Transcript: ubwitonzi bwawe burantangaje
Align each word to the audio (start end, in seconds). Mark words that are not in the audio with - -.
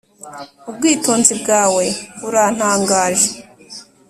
ubwitonzi 0.69 1.33
bwawe 1.41 1.85
burantangaje 2.21 3.29